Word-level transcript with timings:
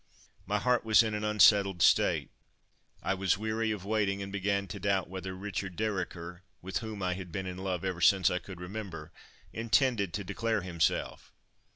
My 0.47 0.57
heart 0.57 0.83
was 0.83 1.03
in 1.03 1.13
an 1.13 1.23
unsettled 1.23 1.83
state; 1.83 2.31
I 3.03 3.13
was 3.13 3.37
weary 3.37 3.69
of 3.69 3.85
waiting, 3.85 4.19
and 4.23 4.31
began 4.31 4.67
to 4.69 4.79
doubt 4.79 5.07
whether 5.11 5.35
Richard 5.35 5.75
Dereker, 5.75 6.41
with 6.59 6.77
whom 6.77 7.03
I 7.03 7.13
had 7.13 7.31
been 7.31 7.45
in 7.45 7.59
love 7.59 7.85
ever 7.85 8.01
since 8.01 8.31
I 8.31 8.39
could 8.39 8.59
remember, 8.59 9.11
intended 9.53 10.11
to 10.15 10.23
declare 10.23 10.61
himself. 10.63 11.31